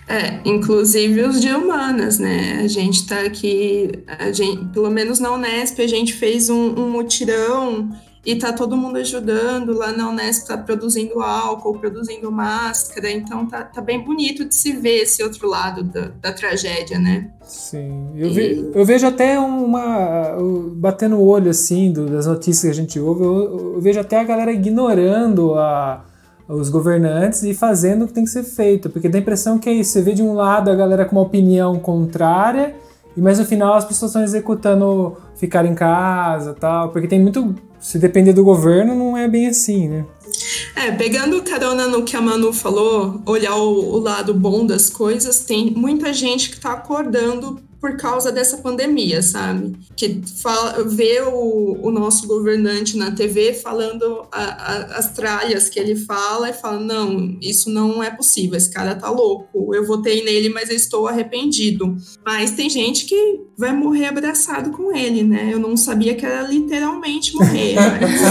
[0.07, 2.61] É, inclusive os de humanas, né?
[2.63, 6.89] A gente está aqui, a gente, pelo menos na Unesp, a gente fez um, um
[6.89, 7.89] mutirão
[8.25, 9.73] e tá todo mundo ajudando.
[9.73, 14.73] Lá na Unesp tá produzindo álcool, produzindo máscara, então tá, tá bem bonito de se
[14.73, 17.31] ver esse outro lado da, da tragédia, né?
[17.43, 18.33] Sim, eu, e...
[18.33, 20.37] ve, eu vejo até uma.
[20.73, 24.19] batendo o olho assim do, das notícias que a gente ouve, eu, eu vejo até
[24.19, 26.05] a galera ignorando a
[26.47, 29.69] os governantes e fazendo o que tem que ser feito, porque dá a impressão que
[29.69, 32.75] é isso, você vê de um lado a galera com uma opinião contrária,
[33.17, 37.97] mas no final as pessoas estão executando ficar em casa tal, porque tem muito se
[37.97, 40.05] depender do governo, não é bem assim, né?
[40.75, 45.43] É, pegando carona no que a Manu falou, olhar o, o lado bom das coisas,
[45.43, 49.75] tem muita gente que está acordando por causa dessa pandemia, sabe?
[49.95, 55.79] Que fala, vê o, o nosso governante na TV falando a, a, as tralhas que
[55.79, 59.73] ele fala e fala: não, isso não é possível, esse cara tá louco.
[59.73, 61.97] Eu votei nele, mas eu estou arrependido.
[62.23, 65.49] Mas tem gente que vai morrer abraçado com ele, né?
[65.51, 67.75] Eu não sabia que era literalmente morrer.
[67.75, 68.21] mas...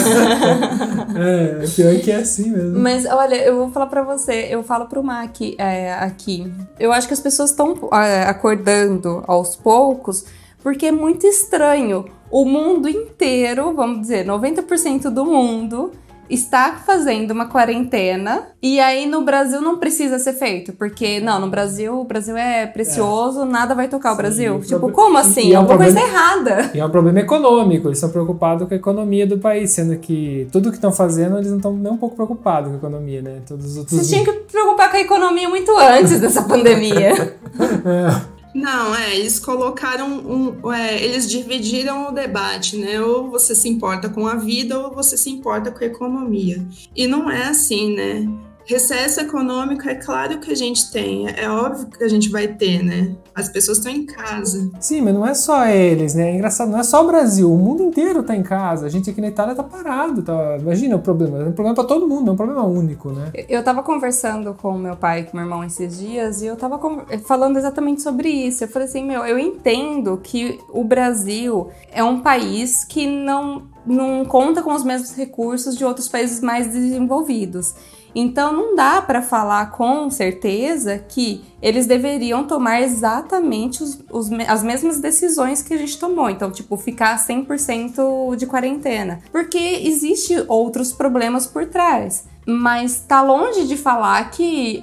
[1.16, 2.78] é, pior que é assim mesmo.
[2.78, 6.52] Mas olha, eu vou falar para você, eu falo pro Mac é, aqui.
[6.78, 10.24] Eu acho que as pessoas estão é, acordando ao aos poucos,
[10.62, 15.90] porque é muito estranho o mundo inteiro, vamos dizer, 90% do mundo
[16.30, 21.48] está fazendo uma quarentena e aí no Brasil não precisa ser feito, porque não, no
[21.48, 23.44] Brasil, o Brasil é precioso, é.
[23.44, 24.60] nada vai tocar Sim, o Brasil.
[24.60, 25.52] Tipo, como assim?
[25.52, 26.70] é uma problema, coisa errada.
[26.72, 30.46] E é um problema econômico, eles estão preocupados com a economia do país, sendo que
[30.52, 33.40] tudo que estão fazendo, eles não estão nem um pouco preocupados com a economia, né?
[33.46, 33.98] Todos os outros...
[33.98, 37.36] Vocês tinham que preocupar com a economia muito antes dessa pandemia.
[37.84, 38.39] é.
[38.54, 40.72] Não, é, eles colocaram um.
[40.72, 43.00] É, eles dividiram o debate, né?
[43.00, 46.64] Ou você se importa com a vida ou você se importa com a economia.
[46.94, 48.28] E não é assim, né?
[48.70, 52.84] Recesso econômico é claro que a gente tem, é óbvio que a gente vai ter,
[52.84, 53.16] né?
[53.34, 54.70] As pessoas estão em casa.
[54.78, 56.30] Sim, mas não é só eles, né?
[56.30, 58.86] É engraçado, não é só o Brasil, o mundo inteiro tá em casa.
[58.86, 60.56] A gente aqui na Itália tá parado, tá?
[60.60, 63.32] Imagina o problema, é um problema para todo mundo, é um problema único, né?
[63.48, 66.78] Eu tava conversando com meu pai e com meu irmão esses dias e eu tava
[67.24, 68.62] falando exatamente sobre isso.
[68.62, 74.24] Eu falei assim, meu, eu entendo que o Brasil é um país que não não
[74.24, 77.74] conta com os mesmos recursos de outros países mais desenvolvidos.
[78.14, 84.62] Então não dá para falar com certeza que eles deveriam tomar exatamente os, os, as
[84.62, 86.30] mesmas decisões que a gente tomou.
[86.30, 89.20] Então, tipo, ficar 100% de quarentena.
[89.30, 92.24] Porque existe outros problemas por trás.
[92.46, 94.82] Mas tá longe de falar que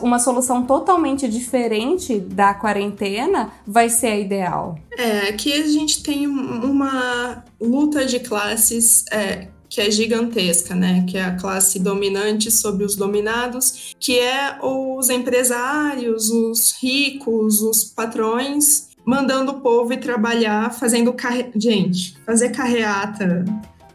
[0.00, 4.78] uma solução totalmente diferente da quarentena vai ser a ideal.
[4.96, 11.04] É, aqui a gente tem uma luta de classes é, que é gigantesca, né?
[11.06, 17.84] Que é a classe dominante sobre os dominados, que é os empresários, os ricos, os
[17.84, 21.46] patrões mandando o povo ir trabalhar, fazendo carre...
[21.54, 23.44] gente, fazer carreata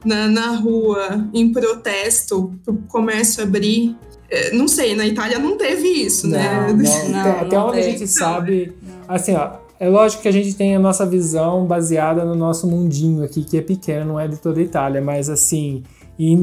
[0.06, 3.96] na, na rua em protesto para o comércio abrir.
[4.30, 6.74] É, não sei, na Itália não teve isso, não, né?
[6.74, 8.74] Não, não, até onde a gente sabe,
[9.08, 13.22] assim, ó, é lógico que a gente tem a nossa visão baseada no nosso mundinho
[13.22, 15.84] aqui, que é pequeno, não é de toda a Itália, mas assim,
[16.18, 16.36] e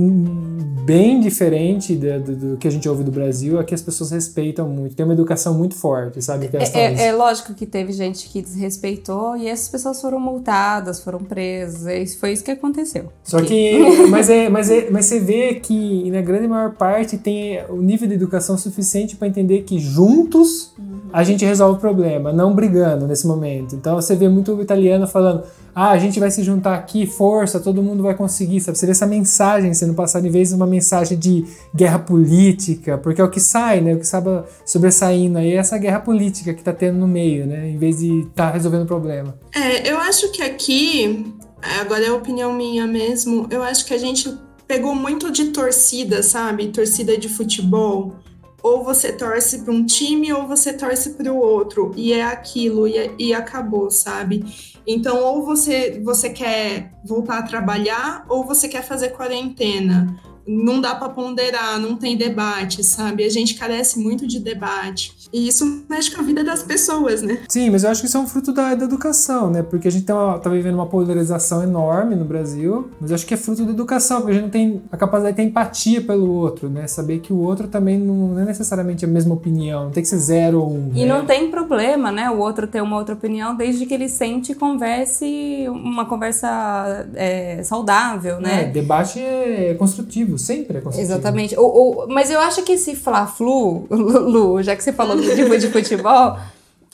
[0.85, 4.69] bem diferente do, do, que a gente ouve do Brasil, é que as pessoas respeitam
[4.69, 6.51] muito, tem uma educação muito forte, sabe?
[6.53, 11.21] É, é, é, lógico que teve gente que desrespeitou e essas pessoas foram multadas, foram
[11.21, 13.13] presas, e foi isso que aconteceu.
[13.23, 13.79] Só que,
[14.11, 18.09] mas, é, mas, é, mas você vê que na grande maior parte tem o nível
[18.09, 21.01] de educação suficiente para entender que juntos uhum.
[21.13, 23.77] a gente resolve o problema, não brigando nesse momento.
[23.77, 27.61] Então você vê muito o italiano falando ah, a gente vai se juntar aqui, força,
[27.61, 28.79] todo mundo vai conseguir, sabe?
[28.79, 33.21] Você vê essa mensagem sendo passada em vez de uma mensagem de guerra política, porque
[33.21, 33.95] é o que sai, né?
[33.95, 37.69] O que acaba sobressaindo aí é essa guerra política que tá tendo no meio, né?
[37.69, 39.39] Em vez de estar tá resolvendo o problema.
[39.55, 41.35] É, eu acho que aqui,
[41.81, 44.33] agora é a opinião minha mesmo, eu acho que a gente
[44.67, 46.69] pegou muito de torcida, sabe?
[46.69, 48.15] Torcida de futebol
[48.63, 52.87] ou você torce para um time ou você torce para o outro e é aquilo
[52.87, 54.45] e, e, acabou, sabe?
[54.87, 60.19] Então ou você você quer voltar a trabalhar ou você quer fazer quarentena
[60.51, 63.25] não dá para ponderar, não tem debate, sabe?
[63.25, 65.13] A gente carece muito de debate.
[65.33, 67.39] E isso mexe com a vida das pessoas, né?
[67.49, 69.63] Sim, mas eu acho que isso é um fruto da, da educação, né?
[69.63, 73.35] Porque a gente tá, tá vivendo uma polarização enorme no Brasil, mas eu acho que
[73.35, 76.29] é fruto da educação, porque a gente não tem a capacidade de ter empatia pelo
[76.33, 76.89] outro, né?
[76.89, 80.19] Saber que o outro também não é necessariamente a mesma opinião, não tem que ser
[80.19, 80.91] zero ou um.
[80.97, 81.07] E né?
[81.07, 82.29] não tem problema, né?
[82.29, 87.63] O outro ter uma outra opinião, desde que ele sente e converse uma conversa é,
[87.63, 88.65] saudável, né?
[88.65, 91.13] É, debate é construtivo sempre é construtivo.
[91.13, 91.59] Exatamente.
[91.59, 95.57] O, o, mas eu acho que esse Fla-Flu, Lu, já que você falou do tipo
[95.57, 96.37] de futebol,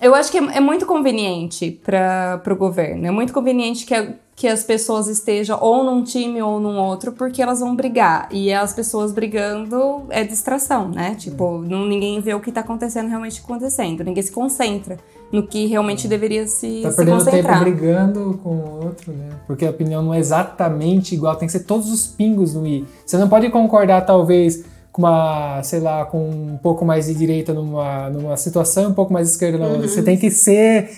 [0.00, 3.06] eu acho que é, é muito conveniente para o governo.
[3.06, 7.12] É muito conveniente que, a, que as pessoas estejam ou num time ou num outro,
[7.12, 8.28] porque elas vão brigar.
[8.30, 11.14] E as pessoas brigando é distração, né?
[11.14, 14.04] Tipo, não, ninguém vê o que está acontecendo realmente acontecendo.
[14.04, 14.98] Ninguém se concentra
[15.32, 19.30] no que realmente deveria se, tá se perdendo tempo brigando com o outro, né?
[19.46, 22.84] Porque a opinião não é exatamente igual, tem que ser todos os pingos no i.
[23.04, 27.52] Você não pode concordar, talvez, com uma, sei lá, com um pouco mais de direita
[27.52, 29.82] numa, numa situação e um pouco mais de esquerda na outra.
[29.82, 29.88] Uhum.
[29.88, 30.90] Você tem que ser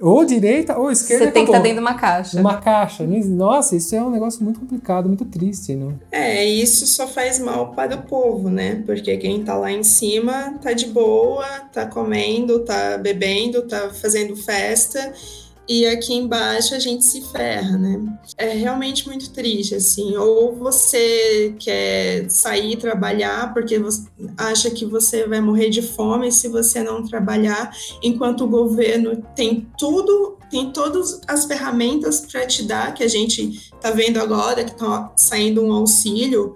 [0.00, 1.26] ou direita ou esquerda.
[1.26, 2.40] Você tem que estar tá dentro de uma caixa.
[2.40, 3.06] Uma caixa.
[3.06, 5.94] Nossa, isso é um negócio muito complicado, muito triste, né?
[6.10, 8.82] É, isso só faz mal para o povo, né?
[8.84, 14.36] Porque quem tá lá em cima tá de boa, tá comendo, tá bebendo, tá fazendo
[14.36, 15.12] festa
[15.68, 18.18] e aqui embaixo a gente se ferra, né?
[18.36, 20.16] É realmente muito triste, assim.
[20.16, 23.80] Ou você quer sair trabalhar porque
[24.36, 27.70] acha que você vai morrer de fome se você não trabalhar,
[28.02, 33.70] enquanto o governo tem tudo, tem todas as ferramentas para te dar, que a gente
[33.80, 36.54] tá vendo agora, que tá saindo um auxílio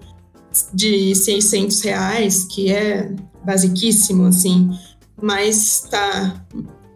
[0.73, 3.11] de 600 reais, que é
[3.43, 4.69] basiquíssimo, assim,
[5.21, 6.45] mas tá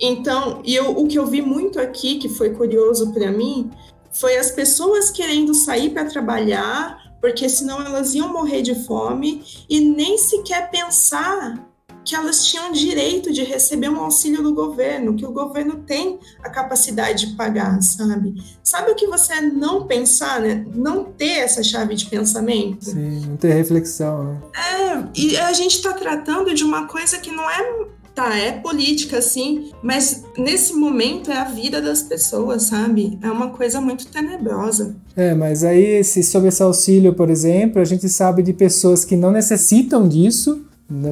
[0.06, 3.72] então, e eu, o que eu vi muito aqui, que foi curioso para mim,
[4.12, 9.80] Foi as pessoas querendo sair para trabalhar, porque senão elas iam morrer de fome e
[9.80, 11.68] nem sequer pensar
[12.06, 16.50] que elas tinham direito de receber um auxílio do governo, que o governo tem a
[16.50, 18.36] capacidade de pagar, sabe?
[18.62, 20.66] Sabe o que você é não pensar, né?
[20.76, 22.86] Não ter essa chave de pensamento?
[22.86, 24.42] Sim, não ter reflexão, né?
[24.54, 29.22] É, e a gente está tratando de uma coisa que não é tá, é política,
[29.22, 33.18] sim, mas nesse momento é a vida das pessoas, sabe?
[33.22, 34.96] É uma coisa muito tenebrosa.
[35.16, 39.16] É, mas aí, se sobre esse auxílio, por exemplo, a gente sabe de pessoas que
[39.16, 40.66] não necessitam disso,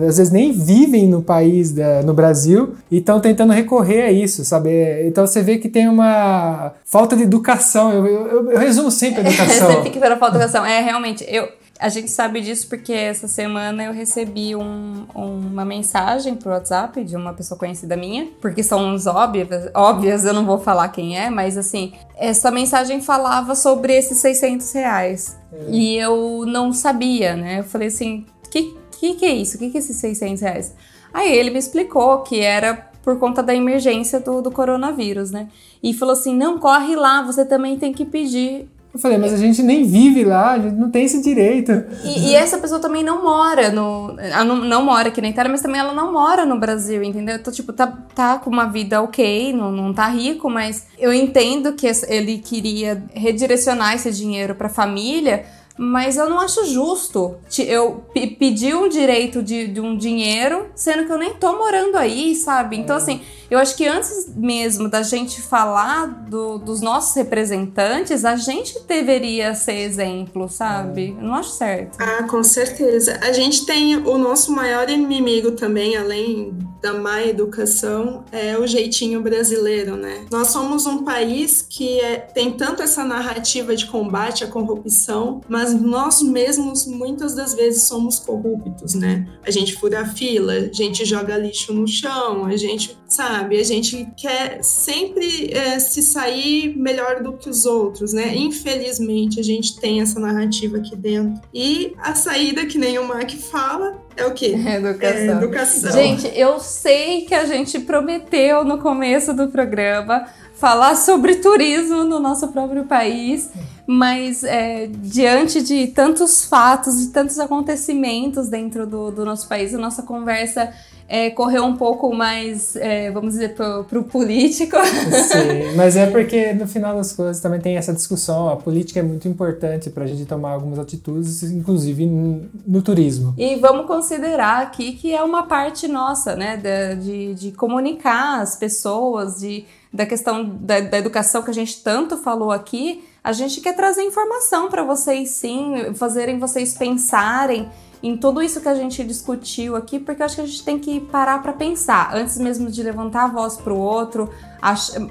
[0.08, 4.46] às vezes nem vivem no país, da, no Brasil, e estão tentando recorrer a isso,
[4.46, 4.70] sabe?
[5.08, 7.92] Então você vê que tem uma falta de educação.
[7.92, 9.72] Eu, eu, eu resumo sempre a educação.
[9.72, 10.66] sempre que falta de educação.
[10.66, 11.48] É, realmente, eu,
[11.82, 17.16] a gente sabe disso porque essa semana eu recebi um, uma mensagem pro WhatsApp de
[17.16, 21.32] uma pessoa conhecida minha, porque são uns óbvias, óbvias, eu não vou falar quem é,
[21.32, 25.40] mas assim, essa mensagem falava sobre esses 600 reais.
[25.52, 25.72] É.
[25.72, 27.60] E eu não sabia, né?
[27.60, 29.56] Eu falei assim, que que que é isso?
[29.56, 30.76] O que que é esses 600 reais?
[31.12, 35.50] Aí ele me explicou que era por conta da emergência do, do coronavírus, né?
[35.82, 39.38] E falou assim, não, corre lá, você também tem que pedir eu falei, mas a
[39.38, 41.72] gente nem vive lá, a gente não tem esse direito.
[42.04, 44.14] E, e essa pessoa também não mora no.
[44.14, 47.36] Não, não mora aqui na Itália, mas também ela não mora no Brasil, entendeu?
[47.36, 51.74] Então, tipo, tá, tá com uma vida ok, não, não tá rico, mas eu entendo
[51.74, 55.46] que ele queria redirecionar esse dinheiro pra família
[55.78, 58.06] mas eu não acho justo eu
[58.38, 62.78] pedir um direito de, de, um dinheiro, sendo que eu nem tô morando aí, sabe?
[62.78, 68.36] Então, assim, eu acho que antes mesmo da gente falar do, dos nossos representantes, a
[68.36, 71.16] gente deveria ser exemplo, sabe?
[71.18, 71.98] Eu não acho certo.
[72.00, 73.20] Ah, com certeza.
[73.22, 79.22] A gente tem o nosso maior inimigo também, além da má educação, é o jeitinho
[79.22, 80.26] brasileiro, né?
[80.32, 85.74] Nós somos um país que é, tem tanto essa narrativa de combate à corrupção, mas
[85.74, 89.28] nós mesmos muitas das vezes somos corruptos, né?
[89.46, 93.64] A gente fura a fila, a gente joga lixo no chão, a gente, sabe, a
[93.64, 98.34] gente quer sempre é, se sair melhor do que os outros, né?
[98.36, 101.42] Infelizmente, a gente tem essa narrativa aqui dentro.
[101.54, 104.56] E a saída, que nem o Mark fala, é o quê?
[104.56, 105.20] Educação.
[105.20, 105.92] É educação.
[105.92, 112.20] Gente, eu sei que a gente prometeu no começo do programa falar sobre turismo no
[112.20, 113.50] nosso próprio país,
[113.86, 119.78] mas é, diante de tantos fatos e tantos acontecimentos dentro do, do nosso país, a
[119.78, 120.72] nossa conversa
[121.14, 124.78] é, correu um pouco mais, é, vamos dizer, pro, pro político.
[125.28, 128.48] Sim, mas é porque no final das coisas também tem essa discussão.
[128.48, 133.34] A política é muito importante para a gente tomar algumas atitudes, inclusive no, no, turismo.
[133.38, 138.56] E vamos considerar aqui que é uma parte nossa, né, de, de, de comunicar as
[138.56, 143.60] pessoas, de da questão da, da educação que a gente tanto falou aqui, a gente
[143.60, 147.70] quer trazer informação para vocês sim, fazerem vocês pensarem
[148.04, 150.80] em tudo isso que a gente discutiu aqui, porque eu acho que a gente tem
[150.80, 154.30] que parar para pensar, antes mesmo de levantar a voz para o outro,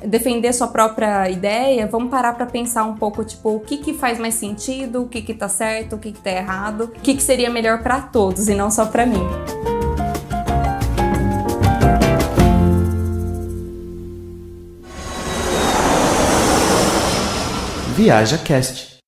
[0.06, 4.18] defender sua própria ideia, vamos parar para pensar um pouco, tipo, o que que faz
[4.18, 7.22] mais sentido, o que que tá certo, o que que tá errado, o que que
[7.22, 9.22] seria melhor para todos e não só para mim.
[17.96, 18.99] Viaja Cast.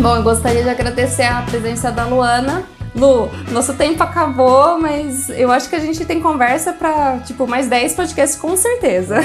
[0.00, 2.64] Bom, eu gostaria de agradecer a presença da Luana.
[2.94, 7.68] Lu, nosso tempo acabou, mas eu acho que a gente tem conversa para tipo mais
[7.68, 9.16] 10 podcasts com certeza.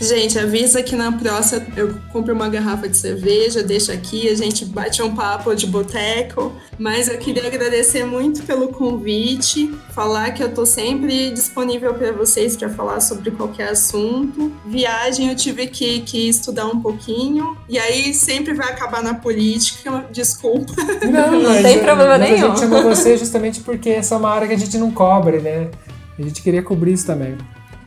[0.00, 4.64] Gente, avisa que na próxima eu compro uma garrafa de cerveja, deixo aqui, a gente
[4.64, 6.52] bate um papo de boteco.
[6.78, 12.56] Mas eu queria agradecer muito pelo convite, falar que eu tô sempre disponível para vocês
[12.56, 14.52] para falar sobre qualquer assunto.
[14.66, 20.06] Viagem eu tive que, que estudar um pouquinho, e aí sempre vai acabar na política,
[20.10, 20.72] desculpa.
[21.02, 22.52] Não, não tem problema nenhum.
[22.72, 25.70] Chamou você justamente porque essa é uma área que a gente não cobre, né?
[26.18, 27.36] A gente queria cobrir isso também.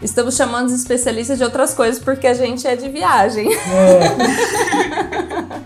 [0.02, 3.52] Estamos chamando os especialistas de outras coisas porque a gente é de viagem.
[3.52, 4.16] É.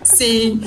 [0.02, 0.60] Sim,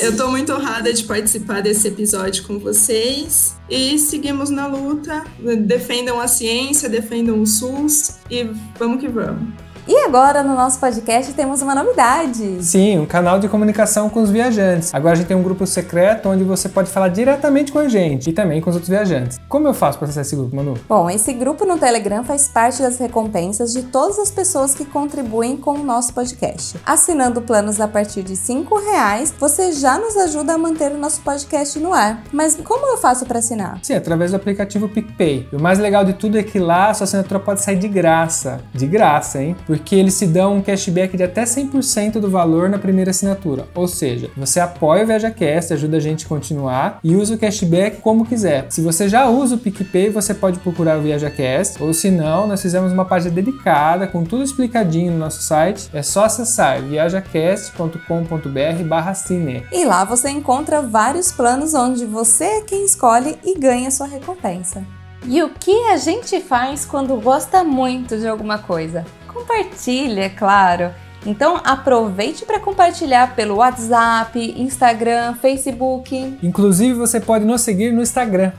[0.00, 3.56] eu estou muito honrada de participar desse episódio com vocês.
[3.68, 5.24] E seguimos na luta.
[5.66, 8.44] Defendam a ciência, defendam o SUS e
[8.78, 9.67] vamos que vamos.
[9.90, 12.62] E agora no nosso podcast temos uma novidade.
[12.62, 14.94] Sim, um canal de comunicação com os viajantes.
[14.94, 18.28] Agora a gente tem um grupo secreto onde você pode falar diretamente com a gente
[18.28, 19.40] e também com os outros viajantes.
[19.48, 20.74] Como eu faço para acessar esse grupo, Manu?
[20.86, 25.56] Bom, esse grupo no Telegram faz parte das recompensas de todas as pessoas que contribuem
[25.56, 26.78] com o nosso podcast.
[26.84, 31.22] Assinando planos a partir de R$ reais, você já nos ajuda a manter o nosso
[31.22, 32.24] podcast no ar.
[32.30, 33.78] Mas como eu faço para assinar?
[33.82, 35.48] Sim, através do aplicativo PicPay.
[35.50, 37.88] E o mais legal de tudo é que lá a sua assinatura pode sair de
[37.88, 38.60] graça.
[38.74, 39.56] De graça, hein?
[39.66, 43.66] porque eles se dão um cashback de até 100% do valor na primeira assinatura.
[43.74, 48.00] Ou seja, você apoia o ViajaCast, ajuda a gente a continuar e usa o cashback
[48.00, 48.66] como quiser.
[48.70, 52.62] Se você já usa o PicPay, você pode procurar o ViajaCast, ou se não, nós
[52.62, 55.90] fizemos uma página dedicada com tudo explicadinho no nosso site.
[55.92, 59.66] É só acessar viajacast.com.br/cine.
[59.72, 64.84] E lá você encontra vários planos onde você é quem escolhe e ganha sua recompensa.
[65.26, 69.04] E o que a gente faz quando gosta muito de alguma coisa?
[69.28, 70.92] Compartilha, é claro.
[71.26, 76.38] Então aproveite para compartilhar pelo WhatsApp, Instagram, Facebook.
[76.42, 78.52] Inclusive você pode nos seguir no Instagram,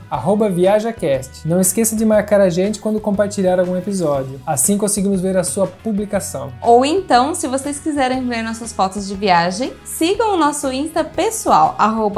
[0.50, 1.48] ViajaCast.
[1.48, 4.40] Não esqueça de marcar a gente quando compartilhar algum episódio.
[4.46, 6.52] Assim conseguimos ver a sua publicação.
[6.62, 11.74] Ou então, se vocês quiserem ver nossas fotos de viagem, sigam o nosso Insta pessoal,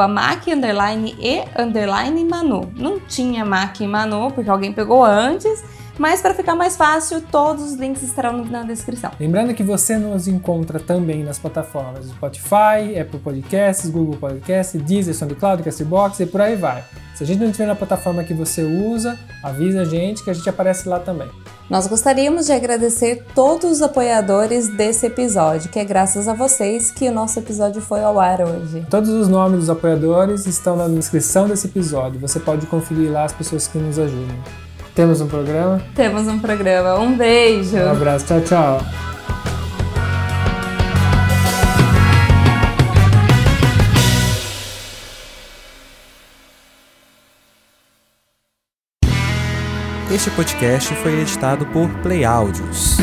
[0.08, 0.46] mac
[2.20, 2.70] e Manu.
[2.76, 5.62] Não tinha Mac e Manu, porque alguém pegou antes
[6.02, 9.12] mas para ficar mais fácil, todos os links estarão na descrição.
[9.20, 15.62] Lembrando que você nos encontra também nas plataformas Spotify, Apple Podcasts, Google Podcasts, Deezer, SoundCloud,
[15.62, 16.82] Castbox e por aí vai.
[17.14, 20.34] Se a gente não estiver na plataforma que você usa, avisa a gente que a
[20.34, 21.30] gente aparece lá também.
[21.70, 27.08] Nós gostaríamos de agradecer todos os apoiadores desse episódio, que é graças a vocês que
[27.08, 28.84] o nosso episódio foi ao ar hoje.
[28.90, 32.18] Todos os nomes dos apoiadores estão na descrição desse episódio.
[32.18, 34.36] Você pode conferir lá as pessoas que nos ajudam.
[34.94, 35.82] Temos um programa?
[35.94, 36.98] Temos um programa.
[36.98, 37.76] Um beijo.
[37.76, 38.26] Um abraço.
[38.26, 38.80] Tchau, tchau.
[50.14, 52.98] Este podcast foi editado por Play Áudios.